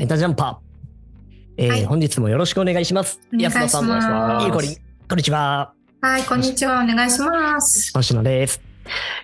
[0.00, 1.62] メタジャンパー。
[1.62, 3.20] えーはい本日もよろしくお願いします。
[3.34, 4.76] お願いします安田さん、ゆうこりん、
[5.06, 5.74] こんにちは。
[6.00, 6.82] はい、こんにちは。
[6.82, 7.92] お願いします。
[7.92, 8.62] 星野です。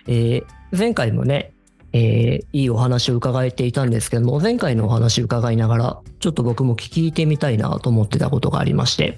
[0.05, 0.45] えー
[0.77, 1.51] 前回もね、
[1.93, 9.17] えーいいお話を伺えていたんですけども、前回のお話を伺いながら、ちょっと僕も聞いてみたいなと思ってたことがありまして、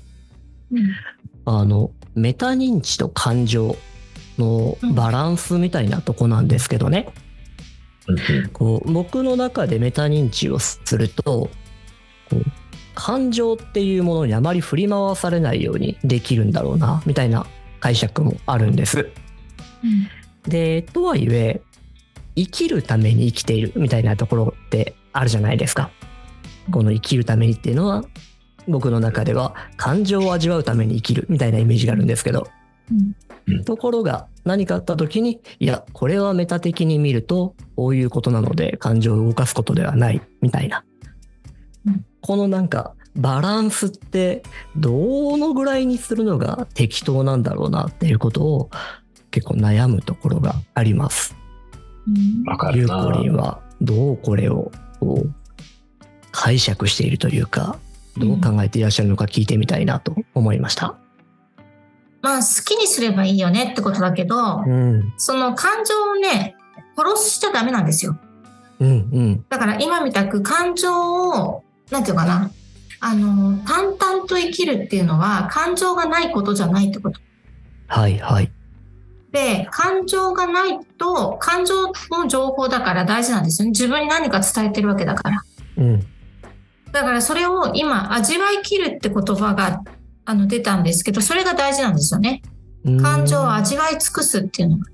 [0.72, 0.94] うん
[1.44, 3.76] あの、メタ認知と感情
[4.38, 7.10] のバランスみたいなとこなんですけどね、
[8.54, 11.50] こう僕の中でメタ認知をするとこ
[12.34, 12.46] う
[12.96, 17.46] 感情っていうものにあまり振り回されないようにできるんだろうなみたいな
[17.80, 19.10] 解釈もあるんです。
[20.48, 21.62] でとはいえ
[22.36, 25.92] 生きるために生きているみたいなところってあるじゃないですか。
[26.72, 28.04] この生きるためにっていうのは
[28.68, 32.48] 僕の中では感情を味わうために生きるみたいなイメージがあるんですけど
[32.92, 33.16] うん
[33.66, 40.84] ところが何かあった時にいやこれはメタ的に見るとこういうことなので感情を動かすことではないみたいな、
[41.86, 42.06] うん。
[42.22, 44.44] このなんかバランスって
[44.76, 48.70] どのぐらいにするのが適当なんだろうなっていうことを
[49.32, 51.36] 結構悩むところがあります。
[52.08, 52.50] うん。
[52.50, 54.72] わかゆうるなこりんはどうこれを
[56.32, 57.80] 解釈しているというか
[58.18, 60.98] どう考えていらっしゃるのか聞いてみたいなと思いました。
[62.22, 66.56] まあ、好きにすればいいよねってことだけど、うん、その感情をね、
[66.98, 68.18] 殺しちゃダメなんですよ。
[68.80, 72.52] うん、うん、だから今みたく感情を、なんていうかな、
[73.02, 77.20] あの、淡々と生きるっていうのは感情がないことじゃないってこと。
[77.88, 78.52] はい、はい。
[79.32, 83.72] で、感情がないと、感情も情報だから大事なんですよね。
[83.72, 85.44] 自分に何か伝えてるわけだから。
[85.78, 86.06] うん、
[86.92, 89.84] だからそれを今、味わい切るって言葉が
[90.30, 92.44] あの出たんですけど、それが大事なんですよね。
[92.86, 94.86] うん感情を味わい尽くすっていうのが。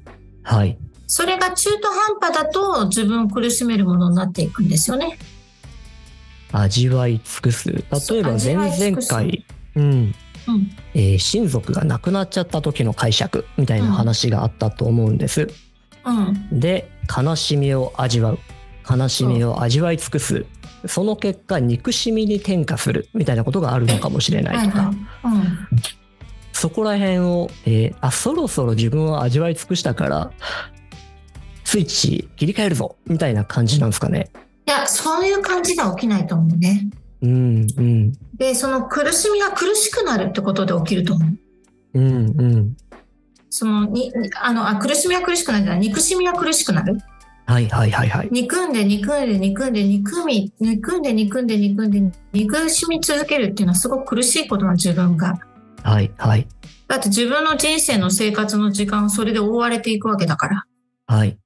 [0.44, 0.78] はい。
[1.08, 5.20] それが中途半端だと自分を苦しめるものになっていくんですよね。
[6.54, 7.70] 味わい尽くす。
[7.70, 9.46] 例えば前々回、
[9.76, 10.16] うん、うん。
[10.94, 15.50] えー親族が亡くなっちゃった時の解釈みたいな話があったと思うんです。
[16.06, 16.60] うん。
[16.62, 18.40] で、悲しみを味わう。
[18.90, 20.46] 悲しみを味わい尽くす。
[20.88, 25.38] その結果、憎しみに転化するみたいなことがあるのかもしれないとか、はいはい。
[25.38, 25.58] うん。
[26.54, 30.32] そこら辺を、えーあ、そろそろ自分を味わい尽くしたから、
[31.64, 34.30] スイッチ切り替えるぞみたいな感じなんですかね。
[34.68, 36.88] いや、そういう感じが起きないと思うね。
[37.22, 42.00] うん、うん、で、その苦しみが苦しくなるってことで起きると思う。
[42.00, 42.78] うん、うん。
[43.50, 45.80] そのに、にあの、あ、苦しみは苦しくなるじゃない。
[45.82, 46.98] 憎しみは苦しくなる。
[47.46, 48.30] はい、はい、はい、はい。
[48.32, 55.40] 憎んで憎んで憎んで憎み、憎んで憎んで憎んで憎しみ続けるっていうのはすごく苦しいことなの自分が。
[55.84, 56.48] はい、はい、
[56.88, 60.64] だって自分の人生の生活の時間それで覆われていくわけだから。
[61.08, 61.38] はい。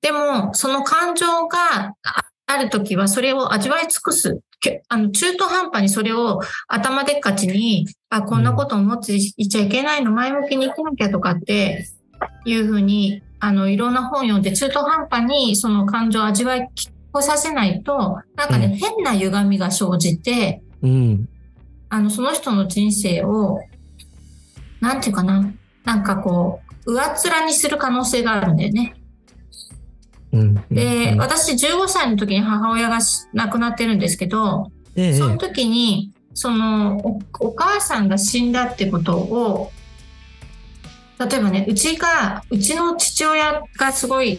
[0.00, 1.58] でも、その感情が
[2.02, 4.40] ああるときはそれを味わい尽くす。
[4.60, 11.86] けあの中途半端にそれを頭でっかちに、あ、こんなこと思っていちゃいけないの、前向きに生きなきゃとかって
[12.44, 18.76] いうふうに、あの、いろんな本読んで中途半端にその感情を味わいきこさせないと、なんかね、うん。
[18.76, 21.28] 変な歪みが生じて、うん、
[21.88, 23.60] あの、その人の人生を、
[24.80, 25.52] なんていうかな、
[25.84, 27.08] なんかこう、上っ
[27.40, 28.94] 面にする可能性があるんだよね。
[30.32, 30.54] うん。
[30.70, 31.18] で、うん。
[31.18, 35.14] 私15歳の時に母親がし亡くなってるんですけど、ええ。
[35.14, 39.72] その時に、そのお、お母さんが死んだってことを、
[41.18, 44.38] 例えばね、うちが、うちの父親がすごい、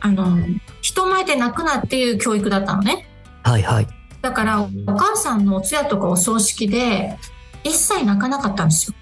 [0.00, 0.38] あの、
[0.82, 3.08] 人前で泣くなっていう教育だったのね。
[3.42, 3.86] はい、はい。
[4.20, 7.16] だから、お母さんのお通夜とかお葬式で、
[7.64, 8.94] 一切泣かなかったんですよ。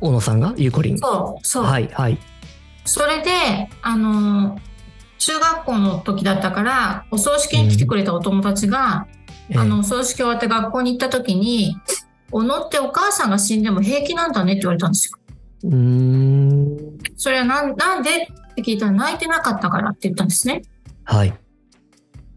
[0.00, 0.54] 小野さんが？
[0.56, 0.98] ゆうこりん。
[0.98, 1.64] そう、そう。
[1.64, 2.18] はい、はい。
[2.84, 3.30] それで、
[3.82, 4.58] あの、
[5.18, 9.06] 中学校の時だったから、お葬式に来てくれたお友達が、
[9.50, 11.76] ええあの、お葬式終わって学校に行った時に、
[12.30, 15.18] 小野ってお母さんが死んでも平気なんだねって言われたんですよ。
[15.64, 16.98] うーん。
[17.16, 20.62] それはなんなんでって聞いたら泣いてなかったからって言ったんですね。
[21.04, 21.34] はい。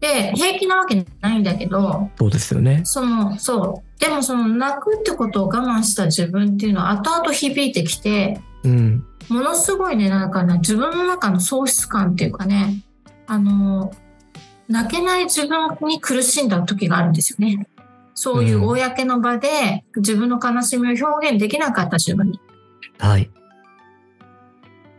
[0.00, 2.82] で、平気なわけないんだけど、そうですよね。
[2.84, 4.00] その、そう。
[4.00, 9.04] でもその泣くってことを我慢した自分っていうのは後々響いてきて、うん。
[9.28, 12.82] ものすごいね、なんかね、自分の中の喪失感っていうかね、
[13.26, 13.92] あの、
[14.68, 17.66] 泣けない自分に苦しんだ時があるんですよね。
[18.14, 22.40] そういう公の場で自分の悲しみを表現できなかった自分に。
[23.04, 23.30] はい。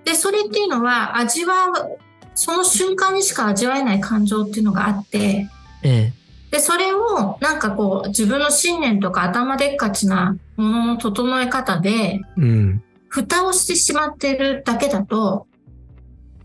[0.04, 1.98] で、それっていうのは味わう、
[2.36, 5.50] その瞬間にしか味わえない感情っていうのがあって、
[5.84, 6.14] ええ。
[6.52, 12.84] で、それをなんかこう自分の信念とか頭でっかちなものの整え方でうん。
[13.08, 15.48] 蓋をしてしまってるだけだと、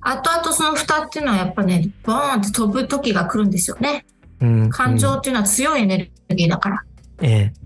[0.00, 4.06] 後々その蓋っていうのはやっぱね、ボーンって飛ぶ時が来るんですよね。
[4.40, 6.84] うん感情っていうのは強いエネルギーだから。
[7.20, 7.59] ええ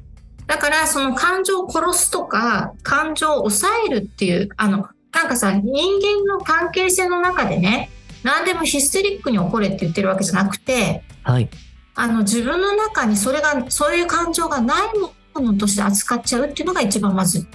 [0.47, 7.91] だから、その感情を殺すとか、感情を抑えるっていう、あの、なんかさ、人間の関係性の中でね、
[8.23, 11.49] 何でもヒステリックに起これって言ってるわけじゃなくて、はい。
[11.95, 17.47] あの、自分の中にそれが、そういう感情がないものとして扱っちゃうっていうのが一番まずい。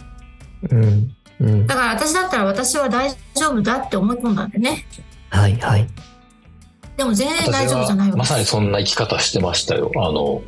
[0.72, 1.16] うん。
[1.42, 1.68] うん。
[1.68, 4.86] だから私だったら私は大丈夫だって思い込んだんでね。
[5.30, 5.88] はいはい。
[6.98, 9.92] でも全然大私丈夫じゃないわけはまさにそんな生き方してましたよ。
[9.96, 10.42] あの、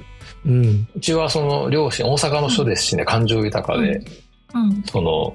[0.46, 0.88] うん。
[0.96, 4.02] うちはその両親、大阪の人ですしね、感情豊かで、
[4.54, 4.84] うん。
[4.84, 5.34] その、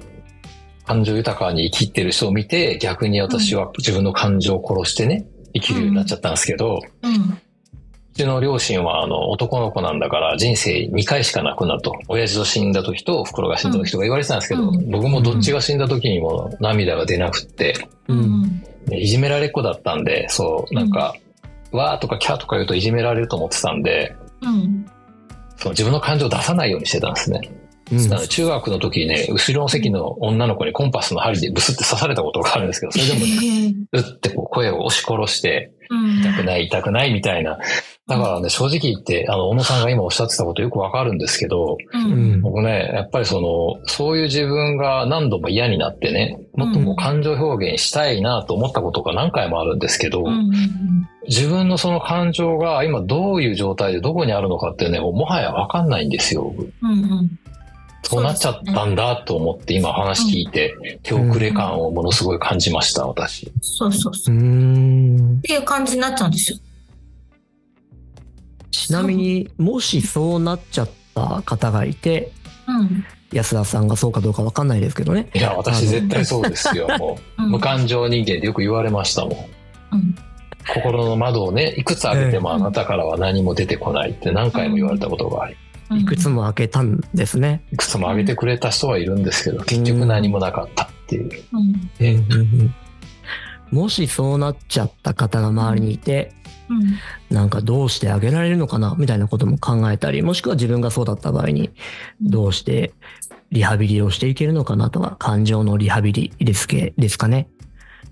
[0.85, 7.11] 感情豊かに生きてる人を見て、逆に私は自分の感情を殺してね、生きるようになっちゃったんですけど、うん。
[7.13, 11.93] うちの両親はあの男の子なんだから人生2回しかなくなると。
[12.07, 17.75] 親父と死んだ時と袋が死んだ時とか言われてたんですけど、うん僕もどっちが死んだ時にも涙が出なくって、
[18.07, 18.13] う。
[18.13, 18.63] うんん。
[18.91, 21.13] いじめられっ子だったんで、そう、なんか、
[21.71, 24.85] わーとかキャーとか言うといじめられると思ってたんで、うん。
[25.57, 27.41] その自分の感情を出さないようにしてたんですね。
[27.51, 27.57] うん
[28.27, 36.19] 中学の時にね、後ろの席の女の子にコンパスの針でブスって刺されたことがあるんですけど、それでもね、うってこう声を押し殺して、うん。
[36.19, 37.59] 痛くない、痛くないみたいな。
[38.07, 41.97] だからね、正直言って、あの、小野さんが今おっしゃってたことよくわかるんですけど、う。
[41.97, 42.41] うんん。
[42.41, 50.51] 僕ね、やっぱりその、そういう自分が何度も嫌になってね、もっとこう感情表現したいなと思ったことが何回もあるんですけど、うん。
[51.27, 56.53] 自分のその感情が今どういう状態でどこにあるのかってね、もはやわかんないんですよ。
[56.81, 56.91] うん。
[56.91, 57.39] うん。
[58.03, 63.51] そうなっちゃったんだと思って今話聞いて、手遅れ感をものすごい感じました、私。
[63.59, 64.39] そうそうそうう。
[64.39, 65.41] っん。
[65.41, 66.57] ていう感じになっちゃうんですよ。
[68.71, 72.31] ちなみに、もしそうなっちゃった方がいて、
[72.67, 73.05] うん。
[73.33, 75.29] 安田さんがそうかどうかわかんないですけどね。
[75.33, 77.43] いや、私絶対そうですよ、 もう。
[77.43, 79.95] うん無感情人間ってよく言われましたもん。
[79.95, 80.15] うん。
[80.73, 87.61] 心の窓をね、いくつ開けてもええあなたからは何も出てこないって何回も言われたことがあり、うんいくつも開けたんですね。
[87.71, 91.29] いくつも開けてくれた人はいるんですけど、結局何もなかったっていう。
[91.53, 91.89] うん。
[91.99, 92.75] えうんうんうん
[93.71, 96.33] もしそうなっちゃった方が周りにいて、
[96.69, 97.35] うん。
[97.35, 101.71] なんかどうしてあげられるのかなみたいなことも考えたり、もしくは自分がそうだった場合に、
[102.21, 102.93] どうして
[103.51, 107.47] リハビリをしていけるのかなとか、感情のリハビリですけですかね。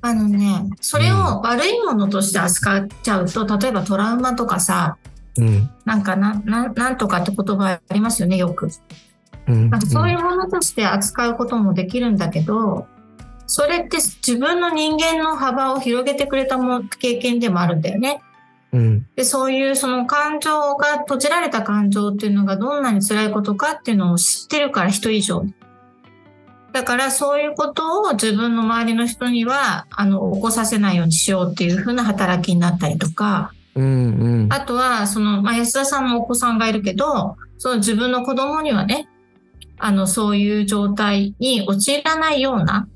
[0.02, 4.98] あのね、それを悪いものとして扱っちゃうと、例えばトラウマとかさ、
[5.38, 5.70] うん。
[5.84, 8.70] なんかな、ななんとかって言葉ありますよね、よく。
[9.48, 12.88] うんなんかそういうものとして扱うこともできるんだけど、
[13.48, 18.22] それって自分の人間の幅を広げてくれたも経験でもあるんだよね。
[18.72, 19.08] うん。
[19.16, 25.54] で、そういうその感情が、閉じられた感情っていうのがどんなに辛いことかっていうのを知ってるから人以上に。
[26.74, 34.54] だからそういうことを自分の周りの人には、あの、起こさせないようにしようっていう風な働きになったりとか、うんうん。
[34.54, 39.08] あとは、その、まあ、安田さんもお子さんがいるけど、その自分の子供にはね、
[39.78, 42.88] あの、そういう状態に陥らないような、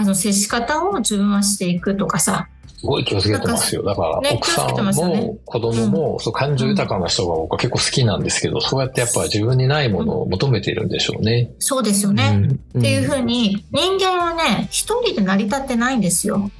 [0.00, 2.48] あの、接し方を自分はしていくとかさ、
[2.78, 3.82] すごい気をつけてますよ。
[3.82, 11.52] だから、ね奥さんも子供も、そう感情豊かな人が僕は結構好きなんですけど、そうやってやっぱ自分にないものを求めているんでしょうね。
[11.58, 12.30] そうですよね。
[12.74, 16.50] うんっていうふうに、人間はね、一人で成り立ってないんですよ。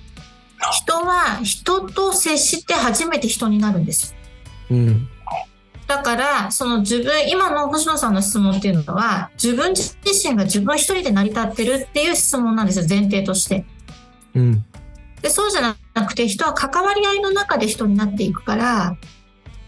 [0.73, 4.15] 人は人と接して初めて人になるんです。
[4.71, 5.09] うん。
[5.91, 13.65] だから、その自分、今の星野さんの質問っていうのは、自分自身が自分一人で成り立ってるっていう質問なんですよ、前提として。
[14.37, 14.65] うん。
[15.21, 18.97] で、そうじゃなくて、人は関わり合いの中で人になっていくから、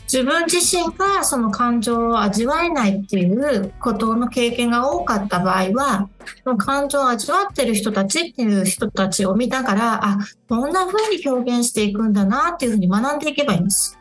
[0.05, 6.09] 自分自身がその感情を味わえないっていうことの経験が多かった場合は、
[6.45, 13.99] その感情を味わってる人たちっていう人たちを見ながら、あ、こんな風に表現していくんだなっていうふうに学んでいけばいいんです。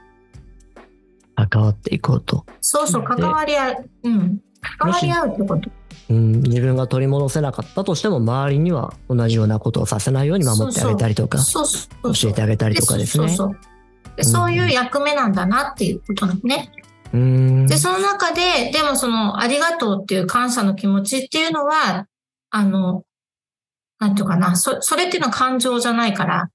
[1.47, 2.45] 関わっていこうと。
[2.61, 3.89] そうそう、で関わり合う。
[4.03, 4.41] うん。
[4.79, 5.69] 関わり合うってこと。
[6.09, 12.29] うん、自分が取り戻せなかったとしても、周りには同じようなことをさせないように守ってあげたりとか、そうそうそう。
[12.29, 13.29] 教えてあげたりとかですね。
[13.29, 13.57] そうそう
[14.17, 16.71] でそういう役目なんだなっていうことなのね。
[17.13, 17.67] うん。
[17.67, 22.07] で、その中で、でもその、ありがとうっていう感謝の気持ちっていうのは、
[22.49, 23.03] あの、
[23.99, 26.49] なんていうかな、そ、それっていうのは感情じゃないから、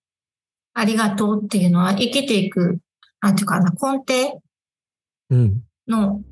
[0.75, 2.79] ありがとうっていうのは生きていく、
[3.23, 4.41] なんていうかな、根底うん。
[5.31, 6.23] の、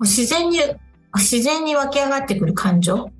[0.00, 0.58] 自然に、
[1.14, 3.10] 自然に湧き上がってくる感情？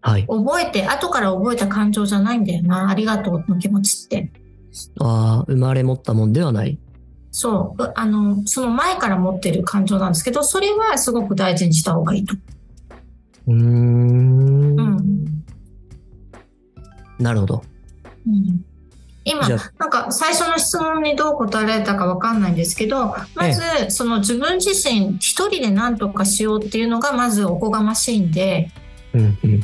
[0.00, 0.26] はい。
[0.26, 4.32] 覚えて、後から覚えた感情じゃないんだよな、ありがとうの気持ちって。
[5.00, 6.78] ああ、生まれ持ったもんではない？
[7.30, 12.34] そう、うあの、その前から持ってる感情なんですけど、それはすごく大事にした方がいいと。
[13.46, 14.78] うーん。
[14.78, 15.44] うん
[17.18, 17.62] なるほど。
[18.26, 18.64] うん
[19.24, 28.70] 今、なんか最初の質問にどう答えられたかわかんないんですけど、まず、その自分自身一人で何とかしようっていうのがまずおこがましいんで、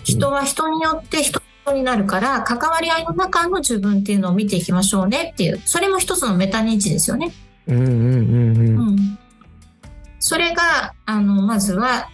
[0.05, 7.33] 人は人によって人になるから関わり合いの中の自分っていうのを見ていきましょうねっていうそれも一つのメタ認知ですよね。
[10.21, 12.09] それがあのまずは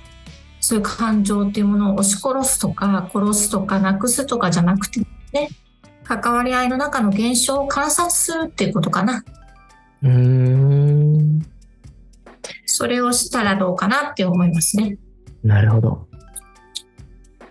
[0.60, 5.00] そういう感情っていうものを押し殺すとか殺すとかなくすとかじゃなくて
[5.32, 5.50] ね
[6.04, 9.24] 関わり合いの中の現象を観察するっていうことかな。
[10.02, 11.42] うん
[12.66, 14.98] それをしたらどうかなって思いますね。
[15.42, 16.06] なるほど。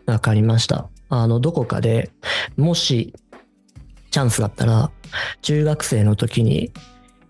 [0.05, 0.89] わかりました。
[1.09, 2.11] あの、どこかで
[2.57, 3.13] もし
[4.11, 4.91] チャンスだったら、
[5.41, 6.71] 中学生の時に、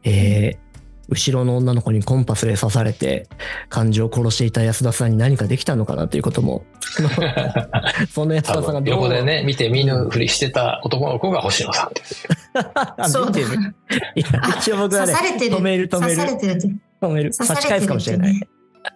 [0.03, 0.72] えー、
[1.09, 3.27] 後ろの女の子にコンパスで刺されて
[3.69, 6.65] 感情を殺していた安田さんに何かできたのかなということも
[8.09, 12.29] そんな安田さんが横でね見て見ぬふりしてた男の子が星野さんですよ。
[13.09, 13.39] そうだ。
[13.39, 13.47] いや
[14.59, 16.21] 一応僕はね止める止める。
[17.01, 17.33] 止める。
[17.33, 18.47] 差し返すかもしれない、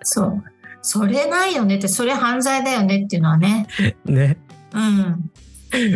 [0.04, 0.44] そう。
[0.82, 3.68] それないよねってそれ犯罪だよねっていうのはね。
[4.06, 4.38] ね。
[4.74, 5.30] うん。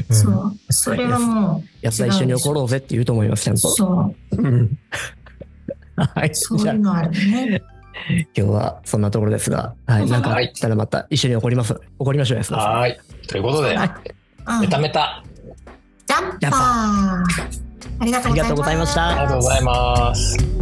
[0.10, 1.68] そう、それはもう。
[1.82, 3.70] やっぱ一緒に怒ろうぜって言うと思います、ちゃんと。
[3.70, 4.38] そう。
[4.38, 4.78] うん、
[6.06, 6.34] はい。
[6.34, 7.62] そういうのあるね。
[8.36, 10.10] 今日はそんなところですが、はい。
[10.10, 11.80] なんかあったらまた一緒に怒ります。
[12.00, 13.00] 怒りましょうや、はい。
[13.28, 13.92] ということで、はい、
[14.62, 15.24] メタメタ。
[16.08, 17.72] ジャンパー。
[18.00, 19.08] ありがとうございました。
[19.10, 20.61] ありがとうございます。